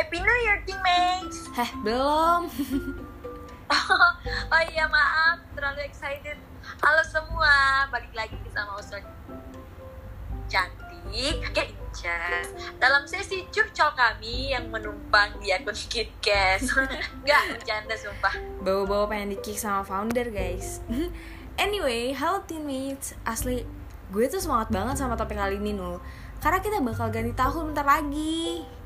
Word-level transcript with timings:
Happy 0.00 0.16
New 0.16 0.38
Year, 0.48 0.56
teammates! 0.64 1.52
Heh, 1.52 1.68
belum. 1.84 2.48
oh 4.56 4.62
iya, 4.72 4.88
maaf. 4.88 5.44
Terlalu 5.52 5.84
excited. 5.84 6.40
Halo 6.80 7.04
semua, 7.04 7.84
balik 7.92 8.08
lagi 8.16 8.32
sama 8.48 8.80
Usul 8.80 9.04
Cantik, 10.48 11.44
Kencas. 11.52 12.48
Dalam 12.80 13.04
sesi 13.04 13.44
curcol 13.52 13.92
kami 13.92 14.56
yang 14.56 14.72
menumpang 14.72 15.36
di 15.36 15.52
akun 15.52 15.76
KitKes. 15.76 16.72
Nggak, 17.28 17.60
bercanda 17.60 17.92
sumpah. 17.92 18.40
Bawa-bawa 18.64 19.04
pengen 19.04 19.36
di-kick 19.36 19.60
sama 19.60 19.84
founder, 19.84 20.32
guys. 20.32 20.80
anyway, 21.60 22.16
halo 22.16 22.40
teammates. 22.48 23.12
Asli, 23.28 23.68
gue 24.08 24.24
tuh 24.32 24.40
semangat 24.40 24.72
banget 24.72 24.96
sama 24.96 25.12
topik 25.20 25.36
kali 25.36 25.60
ini, 25.60 25.76
Nul. 25.76 26.00
Karena 26.40 26.64
kita 26.64 26.80
bakal 26.80 27.12
ganti 27.12 27.36
tahun 27.36 27.76
bentar 27.76 27.84
lagi. 27.84 28.79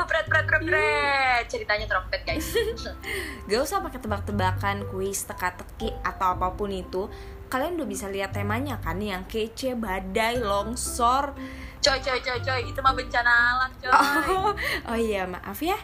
Yuh, 0.00 0.08
pret 0.08 0.24
pret 0.32 0.44
pret 0.48 0.62
pret. 0.64 1.44
Ceritanya 1.44 1.84
trompet 1.84 2.24
guys. 2.24 2.56
Gak 3.52 3.60
usah 3.60 3.84
pakai 3.84 4.00
tebak-tebakan, 4.00 4.88
kuis, 4.88 5.28
teka-teki 5.28 5.92
atau 6.00 6.40
apa 6.40 6.56
pun 6.56 6.72
itu. 6.72 7.12
Kalian 7.52 7.76
udah 7.76 7.84
bisa 7.84 8.08
lihat 8.08 8.32
temanya 8.32 8.80
kan 8.80 8.96
yang 8.96 9.28
kece, 9.28 9.76
badai, 9.76 10.40
longsor. 10.40 11.36
Coy 11.84 12.00
coy 12.00 12.16
coy 12.24 12.40
coy, 12.40 12.60
itu 12.64 12.80
mah 12.80 12.96
bencana 12.96 13.32
alam 13.60 13.70
coy. 13.76 13.92
Oh, 13.92 14.52
oh 14.88 14.96
iya, 14.96 15.28
maaf 15.28 15.60
ya. 15.60 15.76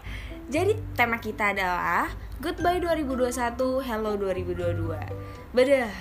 Jadi 0.48 0.72
tema 0.96 1.20
kita 1.20 1.52
adalah 1.52 2.08
Goodbye 2.40 2.80
2021, 2.80 3.84
Hello 3.84 4.16
2022. 4.16 4.96
Bedah. 5.52 5.92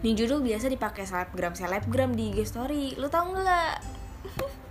Ini 0.00 0.12
judul 0.16 0.40
biasa 0.40 0.72
dipakai 0.72 1.04
selebgram 1.04 1.52
selebgram 1.52 2.16
di 2.16 2.32
IG 2.32 2.48
story. 2.48 2.96
Lu 2.96 3.12
tau 3.12 3.28
nggak? 3.28 3.76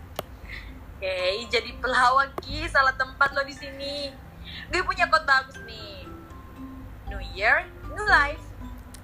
Oke, 1.06 1.46
jadi 1.54 1.70
pelawak 1.78 2.34
Ki, 2.42 2.66
salah 2.66 2.98
tempat 2.98 3.30
lo 3.38 3.46
di 3.46 3.54
sini. 3.54 4.10
Gue 4.74 4.82
punya 4.82 5.06
quote 5.06 5.22
bagus 5.22 5.54
nih. 5.62 6.02
New 7.14 7.22
Year, 7.38 7.70
New 7.94 8.10
Life. 8.10 8.42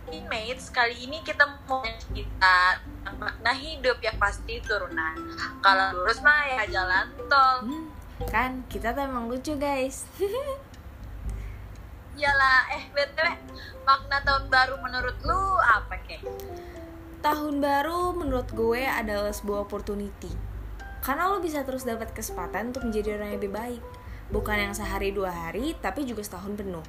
Teammates, 0.09 0.73
kali 0.73 0.97
ini 0.97 1.21
kita 1.21 1.45
mau 1.69 1.85
kita 2.09 2.81
makna 3.21 3.53
hidup 3.53 4.01
yang 4.01 4.17
pasti 4.17 4.57
turunan. 4.65 5.13
Kalau 5.61 6.01
lurus 6.01 6.25
mah 6.25 6.41
ya 6.49 6.73
jalan 6.73 7.05
tol. 7.29 7.69
Hmm, 7.69 7.93
kan 8.33 8.65
kita 8.65 8.97
tuh 8.97 9.05
emang 9.05 9.29
lucu 9.29 9.53
guys. 9.61 10.09
Yalah, 12.17 12.81
eh 12.81 12.83
btw, 12.97 13.29
makna 13.85 14.25
tahun 14.25 14.49
baru 14.49 14.81
menurut 14.81 15.21
lu 15.21 15.41
apa 15.61 16.01
kek? 16.09 16.25
Tahun 17.21 17.55
baru 17.61 18.17
menurut 18.17 18.49
gue 18.57 18.89
adalah 18.89 19.29
sebuah 19.29 19.69
opportunity. 19.69 20.49
Karena 21.01 21.33
lo 21.33 21.41
bisa 21.41 21.65
terus 21.65 21.81
dapat 21.81 22.13
kesempatan 22.13 22.69
untuk 22.69 22.85
menjadi 22.85 23.17
orang 23.17 23.33
yang 23.33 23.37
lebih 23.41 23.51
baik. 23.53 23.81
Bukan 24.31 24.55
yang 24.55 24.73
sehari 24.77 25.11
dua 25.11 25.33
hari, 25.33 25.75
tapi 25.81 26.05
juga 26.07 26.23
setahun 26.23 26.55
penuh. 26.55 26.85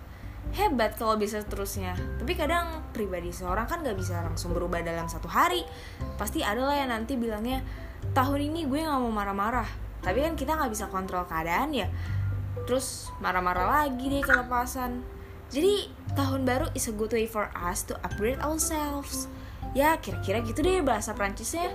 Hebat 0.52 1.00
kalau 1.00 1.16
bisa 1.16 1.41
seterusnya. 1.41 1.96
Tapi 2.20 2.36
kadang 2.36 2.84
pribadi 2.92 3.33
seorang 3.33 3.64
kan 3.64 3.80
gak 3.80 3.96
bisa 3.96 4.20
langsung 4.20 4.52
berubah 4.52 4.84
dalam 4.84 5.08
satu 5.08 5.27
hari. 5.27 5.64
Pasti 6.20 6.44
ada 6.44 6.60
lah 6.60 6.77
yang 6.77 6.92
nanti 6.92 7.16
bilangnya, 7.16 7.64
tahun 8.12 8.52
ini 8.52 8.68
gue 8.68 8.84
gak 8.84 9.00
mau 9.00 9.10
marah-marah. 9.10 9.66
Tapi 10.05 10.18
kan 10.20 10.34
kita 10.36 10.60
gak 10.60 10.70
bisa 10.70 10.90
kontrol 10.92 11.24
keadaan 11.24 11.72
ya. 11.72 11.88
Terus 12.68 13.08
marah-marah 13.24 13.86
lagi 13.86 14.12
deh 14.12 14.22
kelepasan. 14.22 15.02
Jadi 15.52 15.88
tahun 16.16 16.44
baru 16.44 16.68
is 16.77 16.88
a 16.88 16.94
good 16.94 17.12
way 17.12 17.24
for 17.24 17.48
us 17.56 17.84
to 17.86 17.96
upgrade 18.05 18.40
ourselves. 18.44 19.30
Ya 19.72 19.96
kira-kira 19.96 20.44
gitu 20.44 20.60
deh 20.60 20.84
bahasa 20.84 21.16
Prancisnya. 21.16 21.72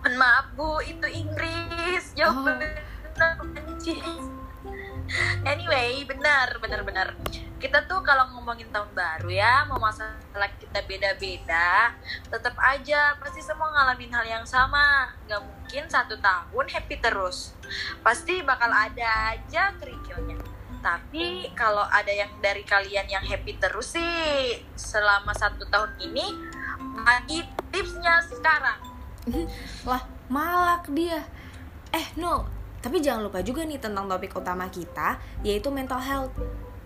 Mohon 0.00 0.14
maaf 0.16 0.46
bu, 0.56 0.80
itu 0.80 1.06
Inggris. 1.12 2.16
Jawab 2.16 2.40
Oh. 2.40 2.44
benar. 2.48 3.36
Anyway, 5.44 6.06
benar, 6.08 6.56
benar, 6.62 6.80
benar. 6.86 7.08
Kita 7.60 7.84
tuh 7.84 8.00
kalau 8.00 8.32
ngomongin 8.32 8.72
tahun 8.72 8.88
baru 8.96 9.28
ya, 9.28 9.68
mau 9.68 9.76
masalah 9.76 10.48
kita 10.56 10.80
beda-beda, 10.88 11.92
tetap 12.32 12.56
aja 12.56 13.12
pasti 13.20 13.44
semua 13.44 13.68
ngalamin 13.68 14.08
hal 14.08 14.24
yang 14.24 14.46
sama. 14.48 15.12
Gak 15.28 15.44
mungkin 15.44 15.84
satu 15.90 16.16
tahun 16.16 16.66
happy 16.72 16.96
terus. 17.04 17.52
Pasti 18.00 18.40
bakal 18.40 18.72
ada 18.72 19.36
aja 19.36 19.76
kerikilnya. 19.76 20.40
Tapi 20.80 21.52
kalau 21.52 21.84
ada 21.84 22.08
yang 22.08 22.32
dari 22.40 22.64
kalian 22.64 23.04
yang 23.04 23.20
happy 23.20 23.60
terus 23.60 23.92
sih 23.92 24.64
selama 24.80 25.36
satu 25.36 25.68
tahun 25.68 25.92
ini, 26.00 26.32
bagi 27.04 27.44
tipsnya 27.68 28.24
sekarang. 28.24 28.89
Lah, 29.88 30.02
malak 30.28 30.90
dia. 30.92 31.24
Eh, 31.94 32.06
no. 32.18 32.46
Tapi 32.80 33.04
jangan 33.04 33.28
lupa 33.28 33.44
juga 33.44 33.60
nih 33.60 33.76
tentang 33.76 34.08
topik 34.08 34.32
utama 34.40 34.64
kita, 34.72 35.20
yaitu 35.44 35.68
mental 35.68 36.00
health. 36.00 36.32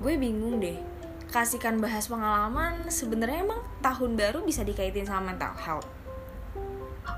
Gue 0.02 0.18
bingung 0.18 0.58
deh. 0.58 0.74
Kasihkan 1.30 1.78
bahas 1.78 2.10
pengalaman, 2.10 2.90
sebenarnya 2.90 3.46
emang 3.46 3.62
tahun 3.78 4.18
baru 4.18 4.42
bisa 4.42 4.66
dikaitin 4.66 5.06
sama 5.06 5.30
mental 5.30 5.54
health. 5.54 5.86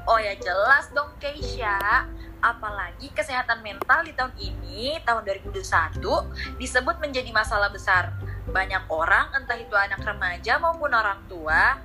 Oh 0.07 0.19
ya 0.19 0.35
jelas 0.39 0.91
dong 0.95 1.15
Keisha 1.23 2.07
Apalagi 2.43 3.11
kesehatan 3.15 3.63
mental 3.63 4.03
di 4.03 4.15
tahun 4.15 4.35
ini, 4.39 5.03
tahun 5.07 5.23
2021 5.23 6.59
Disebut 6.59 6.99
menjadi 6.99 7.31
masalah 7.31 7.71
besar 7.71 8.15
Banyak 8.51 8.87
orang, 8.91 9.31
entah 9.35 9.59
itu 9.59 9.75
anak 9.75 10.03
remaja 10.03 10.59
maupun 10.59 10.91
orang 10.91 11.23
tua 11.31 11.79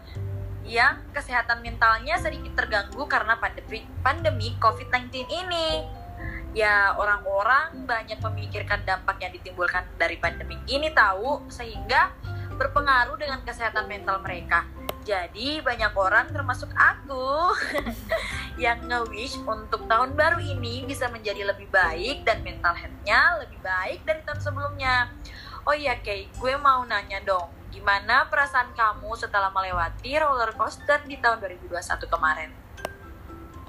Yang 0.65 1.01
kesehatan 1.11 1.65
mentalnya 1.65 2.15
sedikit 2.21 2.53
terganggu 2.53 3.03
karena 3.09 3.37
pandemi, 3.37 3.83
pandemi 4.05 4.53
COVID-19 4.61 5.27
ini. 5.27 5.83
Ya 6.51 6.93
orang-orang 6.99 7.87
banyak 7.87 8.19
memikirkan 8.19 8.83
dampak 8.83 9.23
yang 9.23 9.31
ditimbulkan 9.31 9.87
dari 9.95 10.19
pandemi 10.19 10.59
ini 10.67 10.91
tahu 10.91 11.47
Sehingga 11.47 12.11
berpengaruh 12.59 13.17
dengan 13.17 13.41
kesehatan 13.41 13.87
mental 13.87 14.21
mereka. 14.21 14.67
Jadi 15.01 15.65
banyak 15.65 15.97
orang 15.97 16.29
termasuk 16.29 16.69
aku 16.77 17.57
yang 18.61 18.85
nge-wish 18.85 19.41
untuk 19.41 19.89
tahun 19.89 20.13
baru 20.13 20.37
ini 20.37 20.85
bisa 20.85 21.09
menjadi 21.09 21.41
lebih 21.41 21.65
baik 21.73 22.21
dan 22.21 22.45
mental 22.45 22.77
health-nya 22.77 23.41
lebih 23.41 23.57
baik 23.65 24.05
dari 24.05 24.21
tahun 24.21 24.41
sebelumnya. 24.45 25.09
Oh 25.65 25.73
iya 25.73 25.97
Kay, 25.97 26.29
gue 26.37 26.53
mau 26.61 26.85
nanya 26.85 27.17
dong, 27.25 27.49
gimana 27.71 28.27
perasaan 28.27 28.75
kamu 28.75 29.15
setelah 29.15 29.49
melewati 29.49 30.13
roller 30.19 30.51
coaster 30.53 30.99
di 31.07 31.17
tahun 31.17 31.39
2021 31.39 31.71
kemarin? 32.05 32.51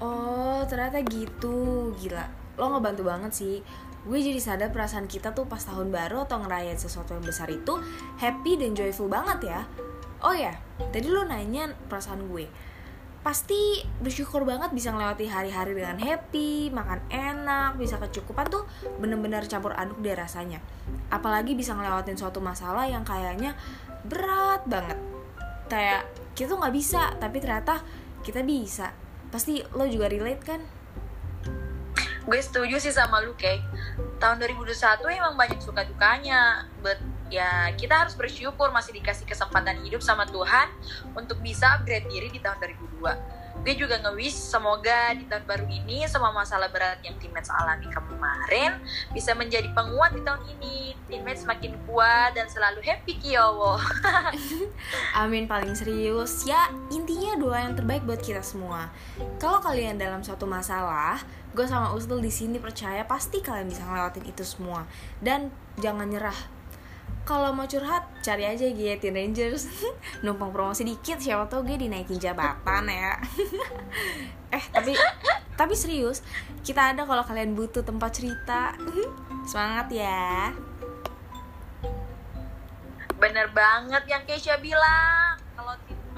Oh, 0.03 0.61
ternyata 0.67 0.99
gitu. 1.07 1.89
Gila. 1.95 2.27
Lo 2.59 2.75
ngebantu 2.75 3.07
banget 3.07 3.31
sih. 3.31 3.55
Gue 4.03 4.19
jadi 4.19 4.35
sadar 4.35 4.69
perasaan 4.75 5.07
kita 5.07 5.31
tuh 5.31 5.47
pas 5.47 5.63
tahun 5.63 5.87
baru 5.87 6.27
atau 6.27 6.43
ngerayain 6.43 6.75
sesuatu 6.75 7.15
yang 7.15 7.23
besar 7.23 7.47
itu 7.47 7.79
happy 8.19 8.59
dan 8.59 8.75
joyful 8.75 9.07
banget 9.07 9.55
ya. 9.55 9.61
Oh 10.23 10.35
ya, 10.35 10.55
tadi 10.91 11.07
lo 11.07 11.23
nanya 11.23 11.71
perasaan 11.87 12.27
gue. 12.27 12.47
Pasti 13.23 13.79
bersyukur 14.03 14.43
banget 14.43 14.75
bisa 14.75 14.91
ngelewati 14.91 15.31
hari-hari 15.31 15.79
dengan 15.79 15.95
happy, 15.95 16.67
makan 16.75 16.99
enak, 17.07 17.79
bisa 17.79 17.95
kecukupan 17.95 18.51
tuh 18.51 18.67
bener-bener 18.99 19.47
campur 19.47 19.71
aduk 19.71 20.03
deh 20.03 20.11
rasanya. 20.11 20.59
Apalagi 21.07 21.55
bisa 21.55 21.71
ngelewatin 21.71 22.19
suatu 22.19 22.43
masalah 22.43 22.83
yang 22.83 23.07
kayaknya 23.07 23.55
berat 24.07 24.63
banget. 24.67 24.99
Kayak 25.71 26.07
kita 26.35 26.53
tuh 26.53 26.59
nggak 26.59 26.75
bisa, 26.75 27.15
tapi 27.17 27.37
ternyata 27.39 27.81
kita 28.23 28.43
bisa. 28.43 28.91
Pasti 29.31 29.63
lo 29.73 29.87
juga 29.89 30.11
relate 30.11 30.43
kan? 30.43 30.61
Gue 32.23 32.39
setuju 32.39 32.79
sih 32.79 32.95
sama 32.95 33.19
lu 33.19 33.35
Kay. 33.35 33.59
Tahun 34.19 34.39
2021 34.39 35.03
emang 35.11 35.35
banyak 35.35 35.59
suka 35.59 35.83
dukanya, 35.83 36.63
but 36.79 36.95
ya 37.27 37.73
kita 37.75 38.05
harus 38.05 38.15
bersyukur 38.15 38.71
masih 38.71 38.95
dikasih 38.95 39.27
kesempatan 39.27 39.83
hidup 39.83 39.99
sama 39.99 40.23
Tuhan 40.29 40.71
untuk 41.17 41.43
bisa 41.43 41.75
upgrade 41.75 42.07
diri 42.07 42.31
di 42.31 42.39
tahun 42.39 42.61
2002. 42.63 43.42
Gue 43.63 43.79
juga 43.79 43.95
nge-wish 44.03 44.35
semoga 44.35 45.15
di 45.15 45.23
tahun 45.23 45.47
baru 45.47 45.65
ini 45.71 46.03
semua 46.11 46.35
masalah 46.35 46.67
berat 46.67 46.99
yang 46.99 47.15
teammates 47.15 47.47
alami 47.47 47.87
kemarin 47.87 48.75
bisa 49.15 49.31
menjadi 49.31 49.71
penguat 49.71 50.11
di 50.11 50.21
tahun 50.23 50.43
ini. 50.59 50.99
Teammates 51.07 51.47
makin 51.47 51.79
kuat 51.87 52.35
dan 52.35 52.51
selalu 52.51 52.83
happy 52.83 53.15
Kiowo. 53.23 53.79
Amin 55.23 55.47
paling 55.47 55.71
serius 55.75 56.43
ya 56.43 56.67
intinya 56.91 57.39
doa 57.39 57.63
yang 57.63 57.75
terbaik 57.79 58.03
buat 58.03 58.19
kita 58.19 58.43
semua. 58.43 58.91
Kalau 59.39 59.63
kalian 59.63 59.95
dalam 59.95 60.19
suatu 60.23 60.43
masalah, 60.43 61.23
gue 61.55 61.63
sama 61.63 61.95
Ustul 61.95 62.19
di 62.19 62.31
sini 62.31 62.59
percaya 62.59 63.07
pasti 63.07 63.39
kalian 63.39 63.71
bisa 63.71 63.87
ngelewatin 63.87 64.27
itu 64.27 64.43
semua 64.43 64.83
dan 65.23 65.51
jangan 65.79 66.11
nyerah. 66.11 66.62
Kalau 67.23 67.55
mau 67.55 67.63
curhat, 67.63 68.03
cari 68.19 68.43
aja 68.43 68.67
Gia 68.67 68.99
Teen 68.99 69.15
Rangers. 69.15 69.71
Numpang 70.27 70.51
promosi 70.51 70.83
dikit, 70.83 71.23
siapa 71.23 71.47
tau 71.47 71.63
gue 71.63 71.79
dinaikin 71.79 72.19
jabatan 72.19 72.87
ya. 72.87 73.15
Eh, 74.53 74.61
tapi 74.69 74.93
tapi 75.57 75.73
serius 75.73 76.21
Kita 76.61 76.93
ada 76.93 77.09
kalau 77.09 77.25
kalian 77.25 77.57
butuh 77.57 77.81
tempat 77.81 78.13
cerita. 78.13 78.77
Semangat 79.49 79.89
ya. 79.89 80.53
Bener 83.17 83.49
banget 83.49 84.03
yang 84.05 84.21
Keisha 84.29 84.61
bilang. 84.61 85.32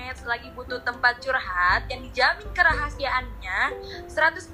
Teammates 0.05 0.29
lagi 0.29 0.53
butuh 0.53 0.85
tempat 0.85 1.17
curhat 1.17 1.89
yang 1.89 2.05
dijamin 2.05 2.45
kerahasiaannya 2.53 3.73
100% 4.05 4.53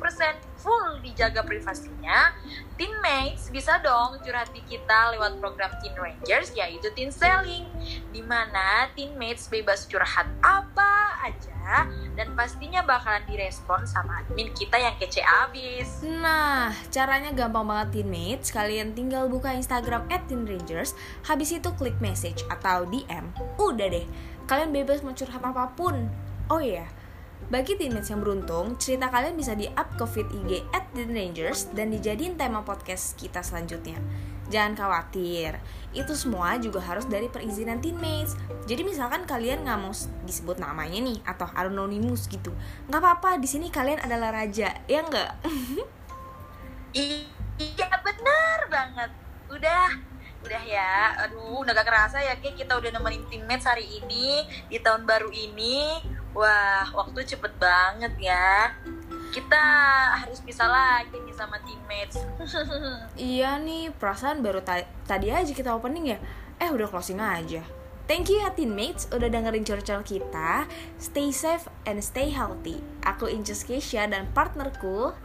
full 0.55 1.03
dijaga 1.03 1.43
privasinya, 1.43 2.31
Mates 3.03 3.51
bisa 3.51 3.81
dong 3.83 4.15
curhat 4.23 4.47
di 4.55 4.63
kita 4.63 5.11
lewat 5.11 5.43
program 5.43 5.73
Teen 5.83 5.91
Rangers 5.99 6.55
yaitu 6.55 6.87
Teen 6.95 7.11
Selling 7.11 7.67
di 8.15 8.23
mana 8.23 8.87
Mates 9.19 9.51
bebas 9.51 9.89
curhat 9.91 10.29
apa 10.39 11.19
aja 11.21 11.85
dan 12.17 12.33
pastinya 12.33 12.81
bakalan 12.85 13.21
direspon 13.27 13.85
sama 13.85 14.23
admin 14.23 14.49
kita 14.53 14.77
yang 14.79 14.95
kece 14.97 15.21
abis. 15.21 16.01
Nah, 16.05 16.73
caranya 16.89 17.33
gampang 17.33 17.67
banget 17.67 18.07
Mates. 18.07 18.49
Kalian 18.53 18.93
tinggal 18.95 19.27
buka 19.27 19.53
Instagram 19.53 20.07
at 20.09 20.25
Teen 20.31 20.47
Rangers, 20.47 20.95
habis 21.25 21.53
itu 21.53 21.69
klik 21.75 21.97
message 21.99 22.45
atau 22.49 22.85
DM. 22.89 23.29
Udah 23.61 23.87
deh, 23.89 24.05
kalian 24.49 24.71
bebas 24.73 25.01
mau 25.05 25.13
curhat 25.13 25.41
apa 25.41 25.73
pun. 25.75 26.09
Oh 26.51 26.59
iya, 26.59 26.87
bagi 27.51 27.75
teammates 27.75 28.07
yang 28.07 28.23
beruntung, 28.23 28.79
cerita 28.79 29.11
kalian 29.11 29.35
bisa 29.35 29.51
di-up 29.57 29.91
ke 29.99 30.05
feed 30.07 30.29
IG 30.29 30.63
at 30.71 30.87
The 30.95 31.03
Rangers 31.03 31.67
dan 31.75 31.91
dijadiin 31.91 32.39
tema 32.39 32.63
podcast 32.63 33.19
kita 33.19 33.43
selanjutnya. 33.43 33.99
Jangan 34.47 34.79
khawatir, 34.79 35.59
itu 35.91 36.15
semua 36.15 36.55
juga 36.63 36.79
harus 36.79 37.07
dari 37.11 37.27
perizinan 37.27 37.83
teammates. 37.83 38.39
Jadi 38.71 38.87
misalkan 38.87 39.27
kalian 39.27 39.67
nggak 39.67 39.79
mau 39.83 39.91
disebut 40.23 40.63
namanya 40.63 41.03
nih 41.03 41.19
atau 41.27 41.47
anonymous 41.51 42.31
gitu, 42.31 42.55
nggak 42.87 43.03
apa-apa. 43.03 43.35
Di 43.43 43.51
sini 43.51 43.67
kalian 43.67 43.99
adalah 43.99 44.31
raja, 44.31 44.71
ya 44.87 44.99
nggak? 45.03 45.31
iya 47.67 47.87
benar 47.99 48.59
banget. 48.71 49.11
Udah, 49.51 49.91
udah 50.45 50.63
ya. 50.65 51.15
Aduh, 51.25 51.61
udah 51.61 51.73
gak 51.73 51.87
kerasa 51.87 52.17
ya, 52.21 52.37
kayak 52.41 52.57
kita 52.57 52.73
udah 52.77 52.89
nemenin 52.93 53.23
teammates 53.29 53.65
hari 53.65 53.85
ini 53.87 54.45
di 54.67 54.81
tahun 54.81 55.05
baru 55.05 55.29
ini 55.29 56.01
Wah, 56.31 56.87
waktu 56.95 57.27
cepet 57.27 57.51
banget 57.59 58.13
ya. 58.15 58.71
Kita 59.31 59.63
harus 60.15 60.39
bisa 60.43 60.63
lagi 60.63 61.11
nih 61.11 61.35
sama 61.35 61.59
teammates. 61.63 62.23
iya 63.35 63.59
nih, 63.59 63.91
perasaan 63.91 64.39
baru 64.39 64.63
ta 64.63 64.79
tadi 65.07 65.27
aja 65.27 65.51
kita 65.51 65.75
opening 65.75 66.15
ya. 66.15 66.19
Eh, 66.59 66.71
udah 66.71 66.87
closing 66.87 67.19
aja. 67.19 67.63
Thank 68.07 68.31
you 68.31 68.43
ya 68.43 68.51
teammates 68.51 69.07
udah 69.11 69.27
dengerin 69.27 69.63
curcol 69.63 70.03
kita. 70.03 70.67
Stay 70.99 71.31
safe 71.35 71.67
and 71.87 71.99
stay 72.03 72.31
healthy. 72.31 72.79
Aku 73.07 73.27
Inces 73.27 73.63
Keisha 73.63 74.07
dan 74.07 74.31
partnerku 74.31 75.15